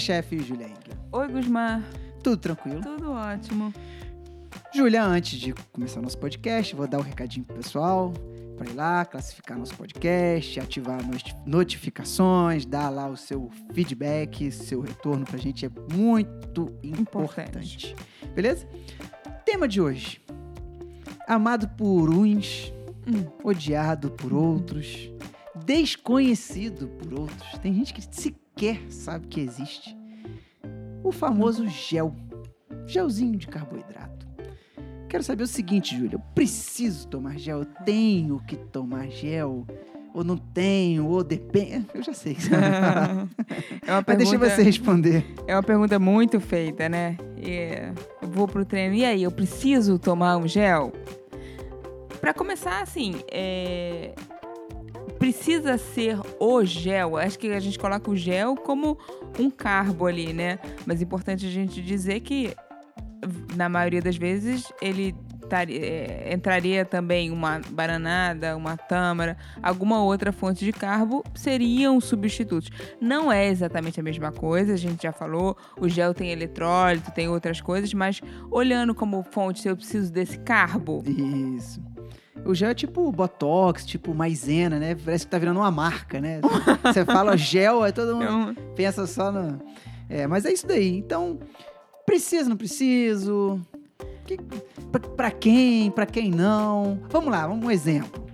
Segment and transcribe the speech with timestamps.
[0.00, 0.96] minha chefe, Julia Engel.
[1.12, 1.82] Oi, Gusmar.
[2.22, 2.80] Tudo tranquilo?
[2.80, 3.72] Tudo ótimo.
[4.74, 8.12] Júlia, antes de começar nosso podcast, vou dar um recadinho pro pessoal
[8.56, 14.80] para ir lá, classificar nosso podcast, ativar noti- notificações, dar lá o seu feedback, seu
[14.80, 17.00] retorno pra gente é muito importante.
[17.00, 17.96] Importante.
[18.34, 18.66] Beleza?
[19.44, 20.20] Tema de hoje.
[21.28, 22.72] Amado por uns,
[23.06, 23.24] Hum.
[23.44, 25.10] odiado por outros,
[25.64, 27.58] desconhecido por outros.
[27.62, 28.00] Tem gente que
[28.60, 29.96] sequer sabe que existe.
[31.02, 32.14] O famoso gel.
[32.86, 34.26] Gelzinho de carboidrato.
[35.08, 36.16] Quero saber o seguinte, Júlia.
[36.16, 37.60] Eu preciso tomar gel?
[37.60, 39.66] Eu tenho que tomar gel?
[40.12, 41.06] Ou não tenho?
[41.06, 41.86] Ou depende?
[41.94, 42.36] Eu já sei.
[43.86, 45.24] É uma Mas deixa pergunta, você responder.
[45.46, 47.16] é uma pergunta muito feita, né?
[47.36, 48.94] E, eu vou pro treino.
[48.94, 50.92] E aí, eu preciso tomar um gel?
[52.20, 54.14] Pra começar, assim, é,
[55.20, 57.18] precisa ser o gel.
[57.18, 58.98] Acho que a gente coloca o gel como
[59.38, 60.58] um carbo ali, né?
[60.86, 62.56] Mas é importante a gente dizer que,
[63.54, 65.14] na maioria das vezes, ele
[65.52, 72.70] é, entraria também uma bananada, uma tâmara, alguma outra fonte de carbo seriam substitutos.
[72.98, 77.28] Não é exatamente a mesma coisa, a gente já falou, o gel tem eletrólito, tem
[77.28, 81.82] outras coisas, mas olhando como fonte, se eu preciso desse carbo, Isso.
[82.44, 84.94] O gel é tipo Botox, tipo maisena, né?
[84.94, 86.40] Parece que tá virando uma marca, né?
[86.82, 89.60] Você fala gel, aí todo mundo pensa só no.
[90.08, 90.96] É, mas é isso daí.
[90.96, 91.38] Então,
[92.04, 93.60] preciso, não preciso?
[94.26, 94.38] Que,
[94.90, 95.90] pra, pra quem?
[95.90, 97.00] Pra quem não?
[97.10, 98.26] Vamos lá, vamos um exemplo.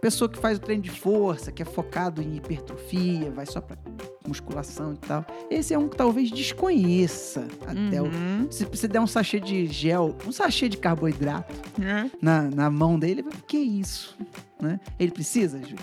[0.00, 3.76] Pessoa que faz o treino de força, que é focado em hipertrofia, vai só pra
[4.26, 5.24] musculação e tal.
[5.50, 8.04] Esse é um que talvez desconheça até o.
[8.06, 12.10] uhum, Se você der um sachê de gel, um sachê de carboidrato né?
[12.20, 14.16] na, na mão dele, que isso?
[14.60, 14.78] Né?
[14.98, 15.78] Ele precisa, Júlio?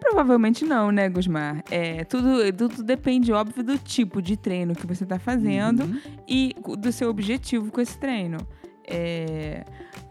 [0.00, 1.62] Provavelmente não, né, Gusmar?
[1.70, 6.00] É, tudo, tudo depende, óbvio, do tipo de treino que você está fazendo Uhum.
[6.26, 8.38] e do seu objetivo com esse treino.
[8.86, 9.64] É,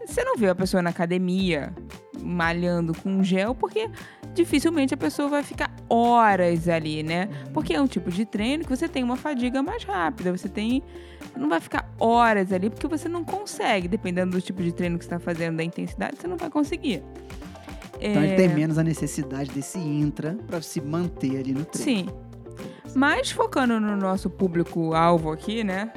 [0.06, 1.72] você não vê a pessoa na academia
[2.22, 3.90] malhando com gel, porque
[4.38, 7.28] dificilmente a pessoa vai ficar horas ali, né?
[7.52, 10.82] Porque é um tipo de treino que você tem uma fadiga mais rápida, você tem.
[11.36, 15.04] Não vai ficar horas ali, porque você não consegue, dependendo do tipo de treino que
[15.04, 17.02] você está fazendo, da intensidade, você não vai conseguir.
[18.00, 22.08] Então É, ele tem menos a necessidade desse intra pra se manter ali no treino.
[22.08, 22.08] Sim.
[22.94, 25.92] Mas focando no nosso público-alvo aqui, né?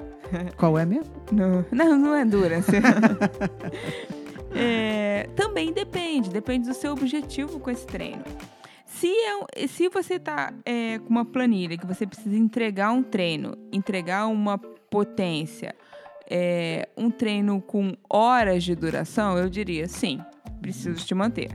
[0.57, 1.11] Qual é mesmo?
[1.31, 2.71] No, não, no endurance.
[4.55, 8.23] É, também depende, depende do seu objetivo com esse treino.
[8.85, 9.11] Se,
[9.55, 10.53] é se você está
[11.05, 15.73] com uma planilha que você precisa entregar um treino, entregar uma potência,
[16.29, 20.19] é, um treino com horas de duração, eu diria sim,
[20.61, 21.49] preciso te manter.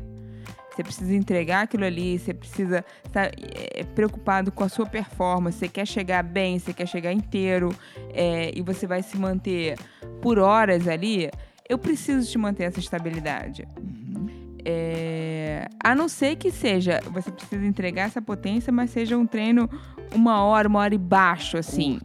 [0.71, 5.69] Você precisa entregar aquilo ali, você precisa estar é, preocupado com a sua performance, você
[5.69, 7.75] quer chegar bem, você quer chegar inteiro,
[8.13, 9.79] é, e você vai se manter
[10.21, 11.31] por horas ali,
[11.69, 13.67] eu preciso te manter essa estabilidade.
[13.79, 14.27] Uhum.
[14.65, 19.71] É, a não ser que seja, você precisa entregar essa potência, mas seja um treino
[20.13, 22.01] uma hora, uma hora e baixo, assim.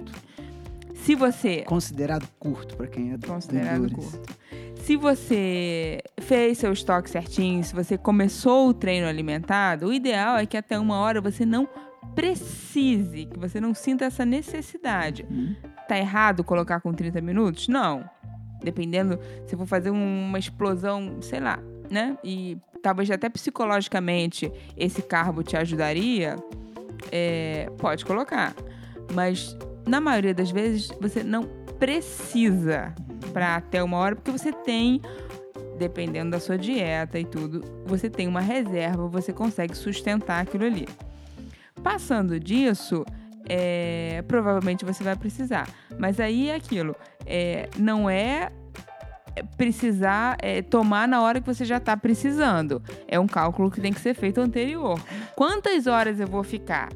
[0.93, 4.17] Se você Considerado curto pra quem é do Considerado endurance.
[4.17, 4.41] curto.
[4.83, 10.45] Se você fez seu estoque certinho, se você começou o treino alimentado, o ideal é
[10.45, 11.67] que até uma hora você não
[12.15, 15.25] precise, que você não sinta essa necessidade.
[15.29, 15.55] Uhum.
[15.87, 17.67] Tá errado colocar com 30 minutos?
[17.67, 18.03] Não.
[18.63, 22.17] Dependendo, se for fazer um- uma explosão, sei lá, né?
[22.23, 26.35] E talvez até psicologicamente esse carbo te ajudaria,
[27.11, 28.53] é, pode colocar.
[29.13, 29.57] Mas
[29.87, 31.43] na maioria das vezes você não
[31.79, 32.93] precisa
[33.33, 35.01] para até uma hora, porque você tem,
[35.77, 40.87] dependendo da sua dieta e tudo, você tem uma reserva, você consegue sustentar aquilo ali.
[41.83, 43.03] Passando disso,
[43.53, 45.67] é, provavelmente você vai precisar.
[45.99, 48.49] Mas aí é aquilo, é, não é
[49.57, 52.81] precisar é, tomar na hora que você já está precisando.
[53.09, 54.97] É um cálculo que tem que ser feito anterior.
[55.35, 56.89] Quantas horas eu vou ficar?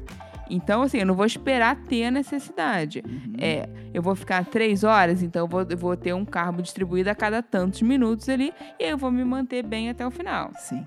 [0.48, 3.02] Então, assim, eu não vou esperar ter a necessidade.
[3.06, 3.34] Uhum.
[3.38, 7.10] É, eu vou ficar três horas, então eu vou, eu vou ter um carbo distribuído
[7.10, 10.52] a cada tantos minutos ali e aí eu vou me manter bem até o final.
[10.56, 10.86] Sim.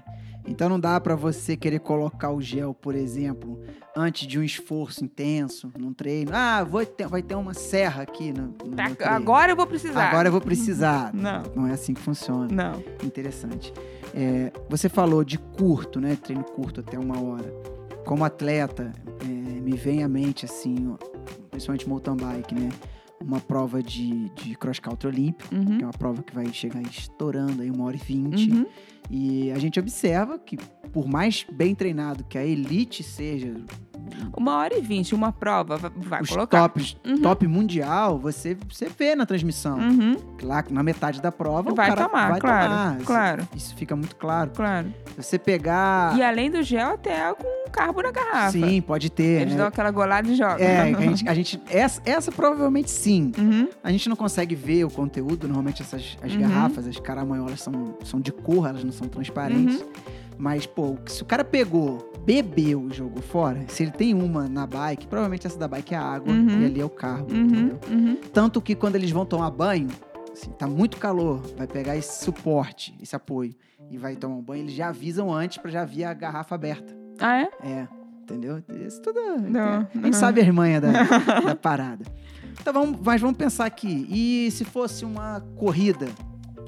[0.49, 3.61] Então não dá pra você querer colocar o gel, por exemplo,
[3.95, 6.31] antes de um esforço intenso, num treino.
[6.33, 10.09] Ah, vou ter, vai ter uma serra aqui no, no Tá, agora eu vou precisar.
[10.09, 11.13] Agora eu vou precisar.
[11.13, 12.47] Não, Não é assim que funciona.
[12.51, 12.83] não.
[13.05, 13.71] Interessante.
[14.13, 16.17] É, você falou de curto, né?
[16.21, 17.53] Treino curto até uma hora.
[18.05, 18.91] Como atleta,
[19.21, 20.97] é, me vem à mente, assim,
[21.51, 22.69] principalmente mountain bike, né?
[23.23, 25.77] Uma prova de, de cross country olímpico, Uhum.
[25.77, 28.49] que é uma prova que vai chegar estourando aí uma hora e vinte.
[28.51, 28.65] Uhum.
[29.11, 30.55] E a gente observa que,
[30.93, 33.53] por mais bem treinado que a elite seja,
[34.35, 36.69] Uma hora e vinte, uma prova, vai, os colocar.
[36.69, 37.21] tops, Uhum.
[37.21, 39.77] top mundial, você, você vê na transmissão.
[39.77, 42.95] Uhum, Lá na metade da prova, Vai tomar, vai claro, tomar.
[42.97, 43.47] Isso- claro.
[43.55, 44.51] Isso fica muito claro.
[44.55, 44.93] claro.
[45.17, 46.17] Você pegar.
[46.17, 48.51] E além do gel, até com carbo na garrafa.
[48.51, 49.41] Sim, pode ter.
[49.41, 49.59] Eles né?
[49.59, 50.57] dão aquela golada e jogam.
[50.59, 53.08] É, a gente, a gente- essa, essa provavelmente sim.
[53.37, 55.47] Uhum, A gente não consegue ver o conteúdo.
[55.47, 56.39] Normalmente essas as Uhum.
[56.39, 59.81] garrafas, as caramanholas são, são de cor, elas não são transparentes.
[59.81, 59.87] Uhum.
[60.37, 64.65] Mas, pô, se o cara pegou, bebeu e jogou fora, se ele tem uma na
[64.65, 66.61] bike, provavelmente essa da bike é a água Uhum.
[66.61, 67.79] e ali é o carro, uhum, entendeu?
[68.31, 69.89] Tanto que quando eles vão tomar banho,
[70.31, 73.53] assim, tá muito calor, vai pegar esse suporte, esse apoio,
[73.91, 76.95] e vai tomar um banho, eles já avisam antes pra já vir a garrafa aberta.
[77.19, 77.49] Ah, é?
[77.61, 77.87] É,
[78.29, 78.63] entendeu?
[78.85, 79.19] Isso tudo.
[79.39, 80.91] Não, gente sabe a manha da,
[81.41, 82.05] da parada.
[82.59, 84.07] Então vamos, mas vamos pensar aqui.
[84.09, 86.07] E se fosse uma corrida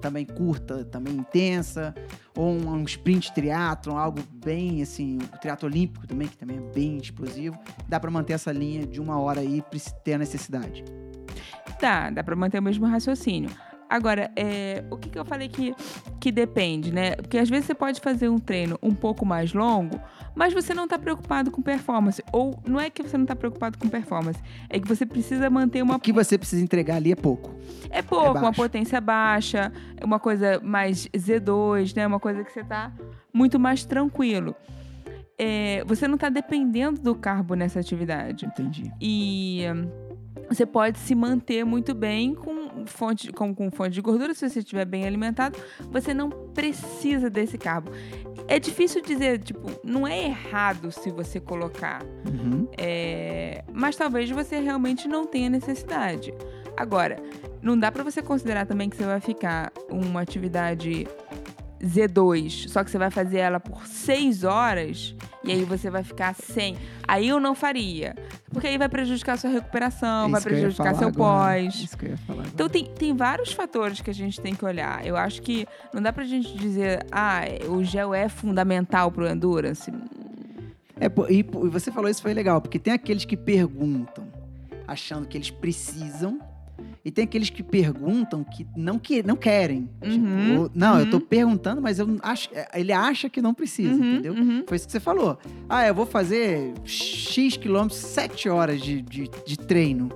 [0.01, 1.93] também curta, também intensa,
[2.35, 6.73] ou um, um sprint triatlon, algo bem assim, o triatlo olímpico também, que também é
[6.73, 7.55] bem explosivo,
[7.87, 9.63] dá pra manter essa linha de uma hora aí,
[10.03, 10.83] ter a necessidade.
[11.79, 13.51] Dá, dá pra manter o mesmo raciocínio.
[13.91, 15.75] Agora, é, o que, que eu falei que,
[16.17, 17.13] que depende, né?
[17.17, 19.99] Porque às vezes você pode fazer um treino um pouco mais longo,
[20.33, 22.23] mas você não tá preocupado com performance.
[22.31, 24.39] Ou não é que você não tá preocupado com performance,
[24.69, 27.53] é que você precisa manter uma O que você precisa entregar ali é pouco.
[27.89, 28.61] É pouco, uma baixo.
[28.61, 32.07] potência baixa, uma coisa mais Z2, né?
[32.07, 32.93] Uma coisa que você tá
[33.33, 34.55] muito mais tranquilo.
[35.37, 38.45] É, você não tá dependendo do carbo nessa atividade.
[38.45, 38.89] Entendi.
[39.01, 39.89] E hum,
[40.47, 44.59] você pode se manter muito bem com fonte, com, com fonte de gordura, se você
[44.59, 45.57] estiver bem alimentado.
[45.91, 47.91] Você não precisa desse carbo.
[48.47, 52.03] É difícil dizer, tipo, não é errado se você colocar.
[52.27, 52.67] Uhum.
[52.77, 56.33] É, mas talvez você realmente não tenha necessidade.
[56.75, 57.21] Agora,
[57.61, 61.07] não dá pra você considerar também que você vai ficar uma atividade
[61.81, 66.35] Z2, só que você vai fazer ela por 6 horas e aí você vai ficar
[66.35, 66.77] sem.
[67.07, 68.15] Aí eu não faria.
[68.51, 71.57] Porque aí vai prejudicar sua recuperação, vai É ia prejudicar seu agora.
[71.61, 71.75] pós.
[71.75, 72.51] Isso que eu ia falar agora.
[72.53, 75.05] Então tem, tem vários fatores que a gente tem que olhar.
[75.05, 79.91] Eu acho que não dá pra gente dizer, ah, o gel é fundamental pro endurance.
[80.99, 84.23] É, e você falou isso foi legal, porque tem aqueles que perguntam
[84.87, 86.39] achando que eles precisam
[87.03, 89.89] e tem aqueles que perguntam que não, que, não querem.
[90.01, 91.25] Tipo, Uhum, ou- não, eu tô uhum.
[91.25, 94.33] perguntando, mas eu acho, é, ele acha que não precisa, Uhum, entendeu?
[94.33, 94.63] uhum.
[94.67, 95.37] Foi isso que você falou.
[95.67, 100.09] Ah, eu vou fazer X quilômetros, 7 horas de, de, de treino.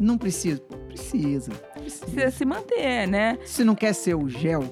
[0.00, 0.60] Não precisa.
[0.60, 1.50] Pô, Precisa.
[1.74, 2.04] precisa.
[2.06, 3.38] Precisa se manter, né?
[3.44, 4.62] Se não quer ser o gel,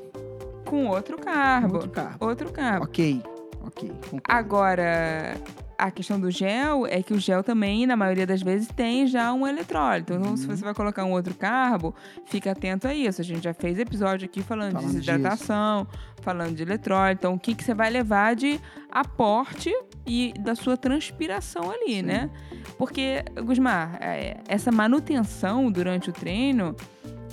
[0.65, 1.75] Com outro carbo.
[1.75, 2.17] outro carro.
[2.21, 2.85] Outro carbo.
[2.85, 3.23] Ok,
[3.65, 3.89] ok.
[4.11, 4.23] concordo.
[4.29, 5.37] Agora,
[5.79, 9.33] a questão do gel é que o gel também, na maioria das vezes, tem já
[9.33, 10.15] um eletrólito.
[10.15, 10.37] Então, Uhum.
[10.37, 11.95] se você vai colocar um outro carbo,
[12.27, 13.21] fica atento a isso.
[13.21, 15.87] A gente já fez episódio aqui falando, Falando de desidratação,
[16.23, 17.21] falando de eletrólito.
[17.21, 19.73] Então, o que, que você vai levar de aporte
[20.07, 22.03] e da sua transpiração ali, Sim.
[22.03, 22.31] né?
[22.79, 26.75] Porque, Gusmar, é, essa manutenção durante o treino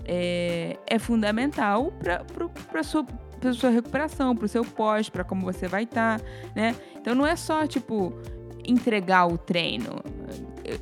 [0.05, 1.91] é, é fundamental
[2.71, 2.83] para
[3.49, 6.21] a sua, recuperação, para o seu pós, para como você vai estar,
[6.55, 6.75] né?
[6.95, 8.13] Então não é só, tipo,
[8.65, 10.01] entregar o treino.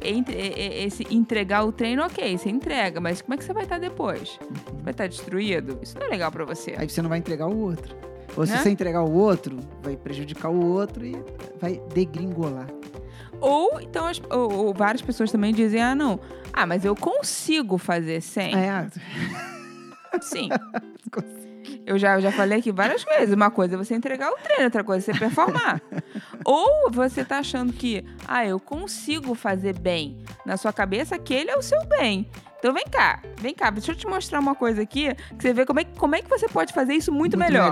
[0.04, 3.80] Entre- Esse entregar o treino, ok, você entrega, mas como é que você vai estar
[3.80, 4.38] depois?
[4.40, 5.80] Você vai estar destruído?
[5.81, 6.76] Isso não é legal para você.
[6.78, 7.95] Aí você não vai entregar o outro.
[8.38, 8.59] Ou se Né?
[8.59, 11.16] você entregar o outro, vai prejudicar o outro e
[11.59, 12.68] vai degringolar.
[13.42, 16.19] Ou então as- ou, ou várias pessoas também dizem: ah, não,
[16.54, 18.56] ah, mas eu consigo fazer sem.
[18.56, 18.88] É,
[20.21, 20.47] Sim.
[21.85, 23.33] Eu já, eu já falei aqui várias vezes.
[23.33, 25.81] Uma coisa é você entregar o treino, outra coisa é você performar.
[26.45, 30.18] Ou você tá achando que, ah, eu consigo fazer bem.
[30.45, 32.27] Na sua cabeça, aquele é o seu bem.
[32.59, 35.65] Então vem cá, vem cá, deixa eu te mostrar uma coisa aqui, que você vê
[35.65, 37.71] como é, que- como é que você pode fazer isso muito, melhor.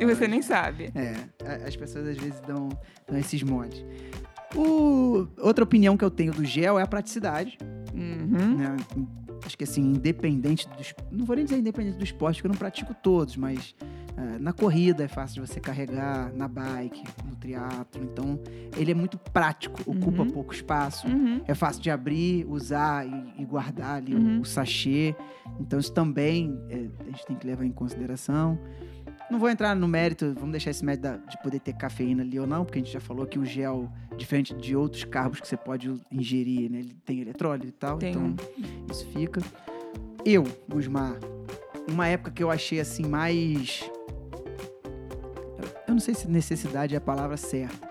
[0.00, 0.92] E você nem sabe.
[0.94, 2.68] É, as pessoas às vezes dão,
[3.08, 3.84] dão esses mods.
[4.56, 7.58] O, outra opinião que eu tenho do gel é a praticidade.
[7.94, 8.56] Uhum.
[8.56, 8.76] né?
[9.44, 10.94] Acho que assim, independente dos.
[11.10, 13.74] Não vou nem dizer independente do esporte, porque eu não pratico todos, mas
[14.16, 18.02] é, na corrida é fácil de você carregar, na bike, no triatlo.
[18.02, 18.38] Então,
[18.76, 20.30] ele é muito prático, ocupa Uhum.
[20.30, 21.06] pouco espaço.
[21.06, 21.40] Uhum.
[21.46, 24.40] É fácil de abrir, usar e, e guardar ali o- Uhum.
[24.40, 25.14] o, sachê.
[25.60, 28.58] Então, isso também é, a gente tem que levar em consideração.
[29.30, 32.46] Não vou entrar no mérito, vamos deixar esse mérito de poder ter cafeína ali ou
[32.46, 35.56] não, porque a gente já falou que o gel, diferente de outros carbos que você
[35.56, 36.78] pode ingerir, né?
[36.78, 38.34] Ele tem eletrólito e tal, Tem então
[38.90, 39.42] isso fica.
[40.24, 41.14] Eu, Gusmar,
[41.90, 43.88] uma época que eu achei assim mais.
[45.86, 47.88] Eu não sei se necessidade é a palavra certa.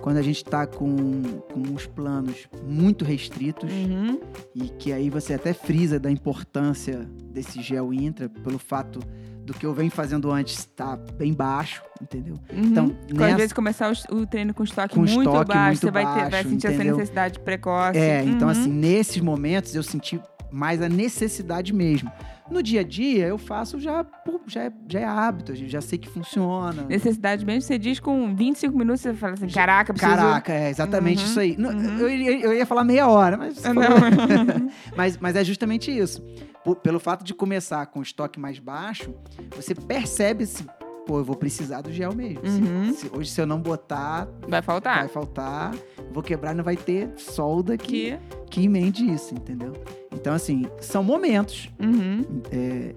[0.00, 4.20] Quando a gente tá com, com os planos muito restritos Uhum.
[4.54, 9.00] e que aí você até frisa da importância desse gel intra pelo fato
[9.46, 12.34] do que eu venho fazendo antes tá bem baixo, entendeu?
[12.52, 12.64] Uhum.
[12.64, 15.80] Então, nessa- às vezes começar o, o treino com estoque Com muito estoque baixo, muito
[15.80, 16.96] você vai, ter, vai sentir essa entendeu?
[16.96, 17.98] necessidade precoce.
[17.98, 18.52] É, então Uhum.
[18.52, 22.10] assim, nesses momentos eu senti mais a necessidade mesmo.
[22.48, 24.06] No dia a dia, eu faço já,
[24.46, 26.84] já, é, já é hábito, eu já sei que funciona.
[26.88, 30.14] Necessidade mesmo, você diz com 25 minutos, você fala assim, caraca, preciso...
[30.16, 31.56] Caraca, é exatamente Uhum, isso aí.
[31.58, 31.98] Uhum.
[31.98, 33.74] Eu, ia- eu ia falar meia hora, mas, Não.
[34.96, 36.22] mas, mas é justamente isso.
[36.66, 39.14] Por- pelo fato de começar com estoque mais baixo,
[39.54, 40.66] você percebe assim,
[41.06, 42.44] pô, eu vou precisar do gel mesmo.
[42.44, 42.92] Se- Uhum.
[42.92, 44.98] se- hoje, se eu não botar, Vai faltar.
[44.98, 45.74] vai faltar,
[46.12, 48.18] vou quebrar, não vai ter solda que, Que...
[48.50, 49.74] que emende isso, entendeu?
[50.12, 52.24] Então, assim, são momentos Uhum.
[52.50, 52.92] é,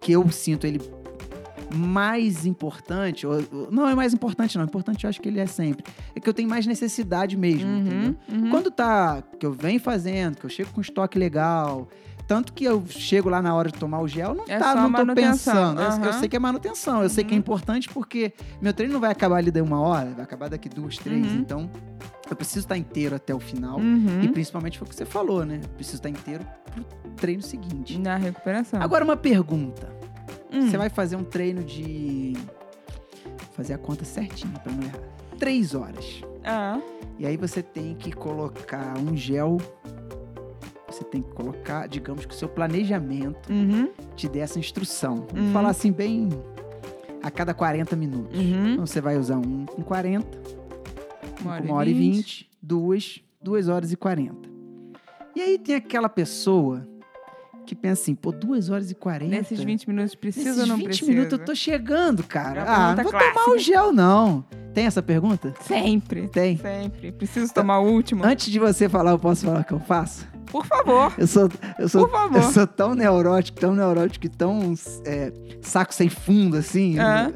[0.00, 0.80] que eu sinto ele
[1.74, 5.82] mais importante, ou, não é mais importante não, importante eu acho que ele é sempre,
[6.14, 8.14] é que eu tenho mais necessidade mesmo, entendeu?
[8.30, 8.42] Uhum.
[8.44, 8.50] Uhum.
[8.50, 11.88] Quando tá, que eu venho fazendo, que eu chego com estoque legal,
[12.26, 14.92] tanto que eu chego lá na hora de tomar o gel, não É tá, não
[14.92, 15.80] tô pensando.
[15.80, 17.40] Eu- Eu, sei que é manutenção, eu sei que é Uhum.
[17.40, 20.96] importante porque meu treino não vai acabar ali daí uma hora, vai acabar daqui duas,
[20.96, 21.38] três, Uhum.
[21.38, 21.70] então
[22.30, 23.78] eu preciso estar inteiro até o final.
[23.78, 24.22] Uhum.
[24.22, 25.60] E principalmente foi o que você falou, né?
[25.62, 26.84] Eu preciso estar inteiro pro
[27.16, 27.98] treino seguinte.
[27.98, 28.80] Na recuperação.
[28.80, 29.88] Agora uma pergunta.
[30.52, 30.70] Hum.
[30.70, 32.34] Você vai fazer um treino de.
[33.52, 34.98] Fazer a conta certinho pra não errar.
[35.38, 36.22] Três horas.
[36.44, 36.78] Ah,
[37.18, 39.58] E aí você tem que colocar um gel.
[40.94, 43.88] Você tem que colocar, digamos que o seu planejamento uhum.
[44.14, 45.26] te dê essa instrução.
[45.32, 45.52] Vamos Uhum.
[45.52, 46.28] falar assim, bem
[47.22, 48.38] a cada 40 minutos.
[48.38, 48.72] Uhum.
[48.74, 53.20] Então você vai usar um com 40, um Uma com uma hora e 20, duas,
[53.42, 54.36] duas horas e 40.
[55.34, 56.86] E aí tem aquela pessoa
[57.66, 59.34] que pensa assim, pô, duas horas e 40.
[59.34, 61.10] Nesses 20 minutos precisa Nesses ou não 20 precisa?
[61.10, 62.60] minutos eu tô chegando, cara.
[62.60, 63.34] É Ah, não vou clássica.
[63.34, 64.44] tomar o gel, não.
[64.74, 65.54] Tem essa pergunta?
[65.62, 66.28] Sempre.
[66.28, 66.56] Tem.
[66.58, 67.10] Sempre.
[67.12, 68.24] Preciso tomar o último?
[68.24, 70.26] Antes de você falar, eu posso falar o que eu faço?
[70.54, 71.12] Por favor.
[71.18, 72.36] Eu sou, eu sou, Por favor.
[72.40, 74.72] eu sou tão neurótico, tão neurótico e tão
[75.04, 76.96] é, saco sem fundo, assim.
[76.96, 77.32] Ah.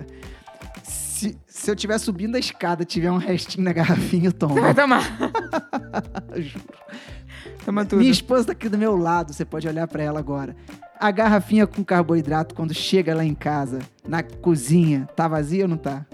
[0.84, 4.54] Se, se eu estiver subindo a escada tiver um restinho na garrafinha, eu tomo.
[4.54, 5.02] Você vai tomar.
[6.36, 6.64] Juro.
[7.64, 7.98] Toma tudo.
[7.98, 10.54] Minha esposa tá aqui do meu lado, você pode olhar pra ela agora.
[11.00, 15.76] A garrafinha com carboidrato, quando chega lá em casa, na cozinha, tá vazia ou não
[15.76, 16.06] tá?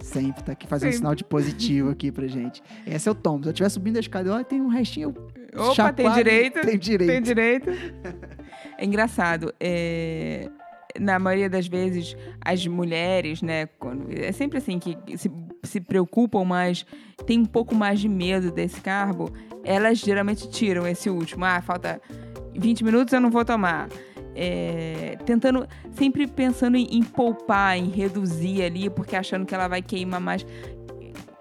[0.00, 2.62] Sempre, tá aqui fazendo um sinal de positivo aqui pra gente.
[2.86, 3.38] Esse é o tom.
[3.42, 5.14] Se eu estiver subindo a escada, olha, tem um restinho.
[5.14, 6.60] eu Opa, tem direito.
[6.60, 7.10] Tem direito.
[7.12, 7.70] Tem direito.
[8.78, 9.52] É engraçado.
[9.60, 10.48] é,
[10.98, 13.66] Na maioria das vezes, as mulheres, né?
[13.78, 15.30] quando- É sempre assim que se,
[15.62, 16.86] se preocupam mais,
[17.26, 19.30] tem um pouco mais de medo desse carbo,
[19.64, 21.44] elas geralmente tiram esse último.
[21.44, 22.00] Ah, falta
[22.56, 23.88] 20 minutos, eu não vou tomar.
[24.34, 29.82] É, tentando, sempre pensando em, em poupar, em reduzir ali, porque achando que ela vai
[29.82, 30.46] queimar mais.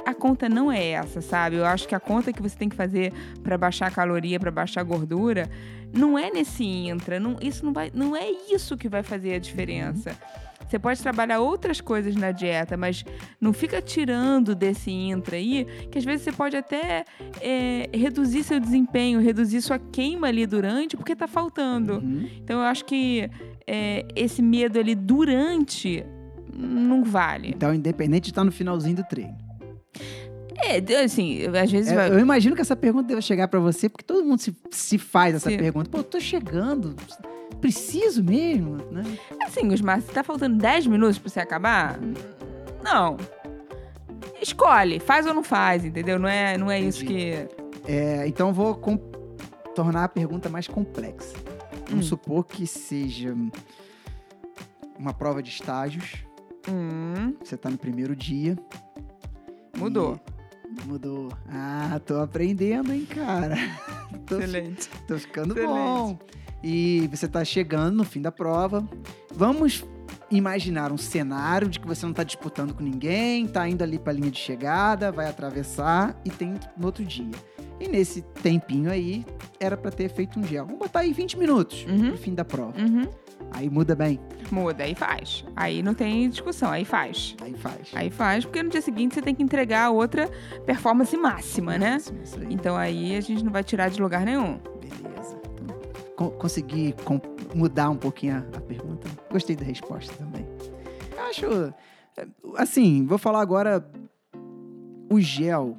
[0.09, 1.57] A conta não é essa, sabe?
[1.57, 3.13] Eu acho que a conta que você tem que fazer
[3.43, 5.47] para baixar a caloria, para baixar a gordura,
[5.93, 7.19] não é nesse intra.
[7.19, 10.17] Não, isso não vai, não é isso que vai fazer a diferença.
[10.67, 13.05] Você pode trabalhar outras coisas na dieta, mas
[13.39, 17.05] não fica tirando desse intra aí, que às vezes você pode até
[17.39, 21.99] é, reduzir seu desempenho, reduzir sua queima ali durante, porque tá faltando.
[21.99, 22.27] Uhum.
[22.43, 23.29] Então eu acho que
[23.67, 26.03] é, esse medo ali durante
[26.51, 27.49] não vale.
[27.49, 29.48] Então, independente de estar no finalzinho do treino.
[30.61, 32.11] É, assim, às vezes É, vai.
[32.11, 35.35] eu imagino que essa pergunta deve chegar pra você, porque todo mundo se, se faz
[35.35, 35.89] essa Se- pergunta.
[35.89, 36.95] Pô, eu tô chegando,
[37.61, 39.03] preciso mesmo, né?
[39.45, 41.97] Assim, Osmar, se tá faltando 10 minutos pra você acabar,
[42.83, 43.15] não.
[44.41, 46.19] Escolhe, faz ou não faz, entendeu?
[46.19, 47.33] Não é, não é isso que.
[47.87, 48.97] É, então, eu vou com-
[49.75, 51.35] tornar a pergunta mais complexa.
[51.89, 52.09] Vamos Hum.
[52.09, 53.33] supor que seja
[54.97, 56.15] uma prova de estágios.
[56.69, 58.57] Hum, Você tá no primeiro dia.
[59.79, 60.19] Mudou.
[60.35, 60.39] E-
[60.87, 61.29] Mudou.
[61.51, 63.55] Ah, tô aprendendo, hein, cara.
[64.27, 64.87] tô, Excelente.
[65.07, 65.73] tô ficando Excelente.
[65.73, 66.19] bom.
[66.63, 68.87] E você tá chegando no fim da prova.
[69.33, 69.83] Vamos
[70.29, 74.13] imaginar um cenário de que você não tá disputando com ninguém, tá indo ali pra
[74.13, 77.31] linha de chegada, vai atravessar e tem no outro dia.
[77.79, 79.25] E nesse tempinho aí,
[79.59, 80.65] era pra ter feito um gel.
[80.65, 82.09] Vamos botar aí 20 minutos Uhum.
[82.09, 82.79] pro fim da prova.
[82.79, 83.07] Uhum.
[83.51, 84.19] Aí muda bem.
[84.51, 85.43] Muda, aí faz.
[85.55, 87.35] Aí não tem discussão, aí faz.
[87.41, 87.91] Aí faz.
[87.93, 90.27] Aí faz, porque no dia seguinte você tem que entregar a outra
[90.65, 91.97] performance máxima, né?
[91.97, 92.47] Isso aí.
[92.53, 94.57] Então aí a gente não vai tirar de lugar nenhum.
[94.79, 95.37] Beleza.
[95.53, 95.67] Então,
[96.15, 96.95] co- consegui
[97.55, 99.07] mudar um pouquinho a, a pergunta.
[99.31, 100.45] Gostei da resposta também.
[101.17, 101.45] Eu acho.
[102.17, 103.83] é, Assim, vou falar agora.
[105.11, 105.75] O gel.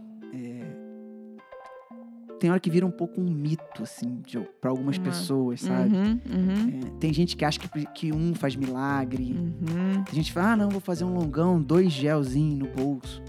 [2.40, 4.22] É, tem hora que vira um pouco um mito, assim,
[4.60, 5.94] pra algumas Uma- pessoas, sabe?
[5.94, 9.34] Uhum, uhum, É, tem gente que acha que, que um faz milagre.
[9.38, 10.02] uhum.
[10.04, 13.22] Tem gente que fala, ah, não, vou fazer um longão, dois gelzinhos no bolso.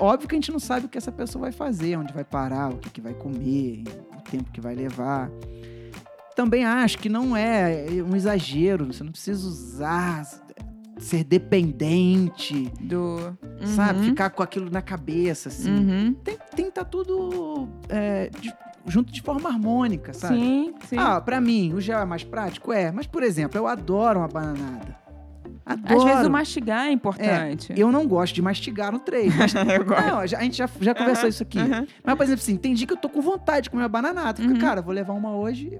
[0.00, 2.70] Óbvio que a gente não sabe o que essa pessoa vai fazer, onde vai parar,
[2.72, 3.84] o que, que vai comer,
[4.18, 5.30] o tempo que vai levar.
[6.34, 8.86] também acho que não é um exagero.
[8.86, 10.24] Você não precisa usar,
[11.04, 13.36] ser dependente, Do.
[13.64, 14.00] sabe?
[14.00, 14.04] Uhum.
[14.06, 15.70] Ficar com aquilo na cabeça, assim.
[15.70, 16.14] Uhum.
[16.14, 18.52] Tem, tem que estar tudo é, de-
[18.86, 20.36] junto de forma harmônica, sabe?
[20.36, 20.96] Sim, sim.
[20.98, 22.72] Ah, pra mim, o gel é mais prático?
[22.72, 22.90] É.
[22.90, 25.00] Mas, por exemplo, eu adoro uma bananada.
[25.64, 25.96] Adoro.
[26.00, 27.72] Às vezes o mastigar é importante.
[27.76, 29.32] Eu não gosto de mastigar no treino.
[29.38, 30.06] Mas, Eu gosto.
[30.08, 31.58] não, a gente já, já conversou isso aqui.
[31.58, 31.86] Uhum.
[32.04, 34.42] Mas, por exemplo, assim, tem dia que eu tô com vontade de comer uma bananada.
[34.42, 34.58] Fica, Uhum.
[34.60, 35.78] cara, vou levar uma hoje,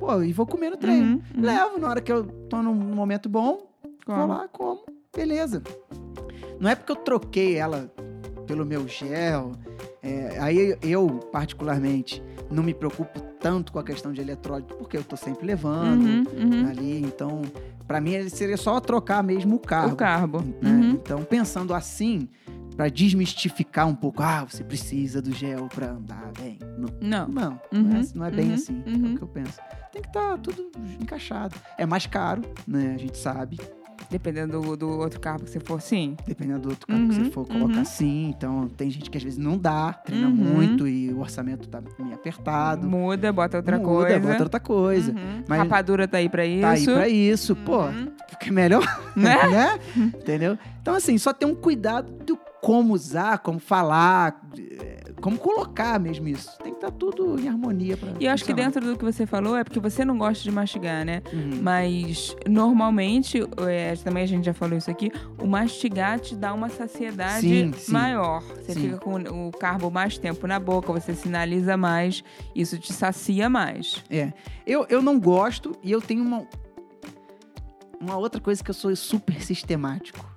[0.00, 1.04] pô, e vou comer no treino.
[1.12, 1.42] Uhum, uhum.
[1.42, 3.68] Levo na hora que eu tô num momento bom,
[4.06, 4.28] vou Como?
[4.28, 4.84] lá, como.
[5.14, 5.62] Beleza.
[6.60, 7.90] Não é porque eu troquei ela
[8.46, 9.52] pelo meu gel.
[10.02, 15.04] é, aí eu, particularmente, não me preocupo tanto com a questão de eletrólito, porque eu
[15.04, 16.24] tô sempre levando Uhum,
[16.62, 16.68] uhum.
[16.68, 16.98] ali.
[17.02, 17.42] Então,
[17.86, 19.92] pra mim, ele seria só trocar mesmo o carro.
[19.92, 20.40] O carbo.
[20.60, 20.70] né?
[20.70, 20.90] Uhum.
[20.92, 22.28] Então, pensando assim,
[22.76, 26.58] pra desmistificar um pouco, ah, você precisa do gel pra andar bem.
[26.78, 27.28] Não, Não.
[27.28, 28.82] não, não, é, Uhum, não é bem uhum, assim.
[28.86, 29.14] É uhum.
[29.14, 29.58] o que eu penso.
[29.92, 30.70] Tem que estar tudo
[31.00, 31.54] encaixado.
[31.78, 32.92] É mais caro, né?
[32.94, 33.58] A gente sabe.
[34.10, 36.16] Dependendo do, do outro carbo que você for, sim.
[36.26, 37.84] Dependendo do outro carro que Uhum, você for colocar uhum.
[37.84, 38.28] sim.
[38.36, 40.34] Então, tem gente que às vezes não dá, treina Uhum.
[40.34, 42.86] muito e o orçamento tá meio apertado.
[42.86, 44.20] Muda, bota outra Muda, coisa.
[44.20, 45.12] bota outra coisa.
[45.12, 45.44] Uhum.
[45.48, 46.60] Mas- Rapadura tá aí pra isso.
[46.62, 47.56] Tá aí pra isso.
[47.56, 48.08] Pô, Uhum.
[48.30, 48.84] porque é melhor,
[49.16, 49.36] Né?
[49.50, 49.78] né?
[49.96, 50.58] Entendeu?
[50.80, 54.40] Então, assim, só ter um cuidado do como usar, como falar,
[55.24, 56.50] como colocar mesmo isso.
[56.58, 59.24] Tem que estar tudo em harmonia pra E eu acho que dentro do que você
[59.24, 61.22] falou é porque você não gosta de mastigar, né?
[61.32, 61.62] Uhum.
[61.62, 66.68] Mas normalmente, é, também a gente já falou isso aqui, o mastigar te dá uma
[66.68, 67.90] saciedade Sim, sim.
[67.90, 68.42] maior.
[68.42, 68.80] Você Sim.
[68.82, 69.14] fica com
[69.48, 72.22] o carbo mais tempo na boca, você sinaliza mais,
[72.54, 74.04] isso te sacia mais.
[74.10, 74.30] É.
[74.66, 76.46] Eu, eu não gosto e eu tenho uma,
[77.98, 80.36] uma outra coisa que eu sou super sistemático.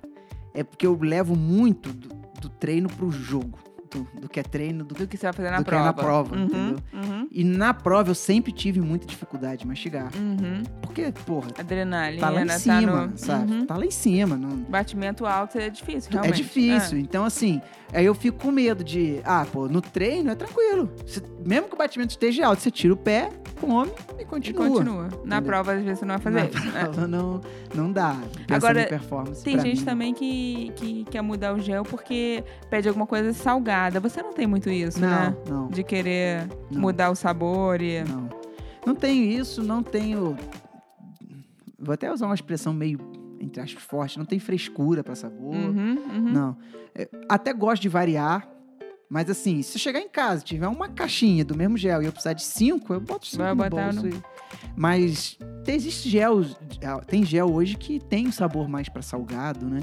[0.54, 2.08] É porque eu levo muito do,
[2.40, 3.67] do treino pro jogo.
[3.90, 5.84] Do, do que é treino, do, que você vai fazer na Do que é prova.
[5.86, 6.78] na prova, Uhum, entendeu?
[6.92, 10.10] Uhum, E na prova eu sempre tive muita dificuldade de mastigar.
[10.16, 10.62] uhum.
[10.80, 13.52] Porque, porra, Adrenalina, tá lá em tá cima, no- sabe?
[13.52, 13.66] Uhum.
[13.66, 14.36] Tá lá em cima.
[14.36, 16.36] Não, Batimento alto é difícil, É realmente.
[16.36, 16.98] difícil.
[16.98, 17.60] Então, assim,
[17.92, 19.20] aí eu fico com medo de.
[19.24, 20.90] Ah, pô, no treino é tranquilo.
[21.06, 24.66] Você- mesmo que o batimento esteja alto, você tira o pé, come e E continua.
[24.68, 25.02] continua.
[25.02, 25.42] Na Entendeu?
[25.42, 26.72] prova, às vezes, você não vai fazer isso.
[26.72, 26.82] Na É.
[26.84, 27.40] prova não,
[27.74, 28.16] não dá.
[28.50, 29.44] Agora, performance.
[29.44, 34.00] Tem gente mim, também que, que quer mudar o gel porque pede alguma coisa salgada.
[34.00, 35.36] Você não tem muito isso, Não, né?
[35.48, 36.80] não, De querer Não.
[36.80, 38.02] mudar o sabor e.
[38.04, 38.28] não.
[38.86, 40.36] Não tenho isso, não tenho.
[41.78, 42.98] Vou até usar uma expressão meio,
[43.40, 44.18] entre aspas, forte.
[44.18, 45.54] Não tem frescura pra sabor.
[45.54, 46.32] Uhum, uhum.
[46.32, 46.56] Não.
[46.94, 48.48] É, até gosto de variar.
[49.10, 52.12] Mas assim, se eu chegar em casa tiver uma caixinha do mesmo gel e eu
[52.12, 54.02] precisar de cinco, eu boto cinco Vai no botar bolso.
[54.06, 54.22] no- e-
[54.76, 56.42] Mas tem, existe gel,
[57.06, 59.80] tem gel hoje que tem um sabor mais pra salgado, né?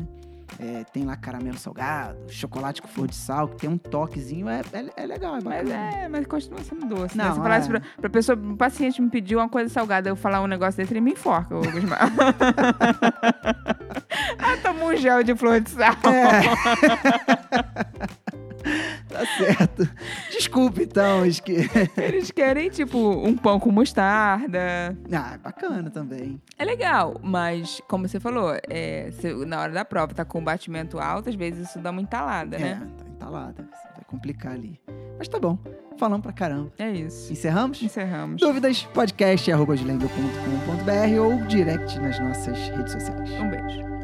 [0.59, 4.61] É, tem lá caramelo salgado, chocolate com flor de sal, que tem um toquezinho, é,
[4.71, 5.91] é, é legal, é Mas bacana.
[5.97, 7.17] é, mas continua sendo doce.
[7.17, 7.25] né?
[7.25, 7.71] Não, Se eu falasse é.
[7.71, 10.93] pra, pra pessoa, um paciente me pedir uma coisa salgada, eu falar um negócio desse,
[10.93, 11.99] ele me enforca, ô Gusmar.
[14.39, 15.93] ah, toma um gel de flor de sal.
[19.25, 19.89] Tá certo.
[20.31, 21.55] Desculpa então, acho que.
[21.97, 24.95] Eles querem, tipo, um pão com mostarda.
[25.11, 26.41] Ah, é bacana também.
[26.57, 29.09] É legal, mas, como você falou, é,
[29.47, 32.59] na hora da prova tá com batimento alto, às vezes isso dá uma entalada, É,
[32.59, 32.87] né?
[32.97, 34.79] tá entalada, vai complicar ali.
[35.17, 35.57] Mas tá bom,
[35.97, 36.71] falamos pra caramba.
[36.77, 37.31] É isso.
[37.31, 37.81] Encerramos?
[37.81, 38.41] Encerramos.
[38.41, 39.73] Dúvidas, podcast arroba
[41.21, 43.29] ou direct nas nossas redes sociais.
[43.31, 43.94] Um beijo.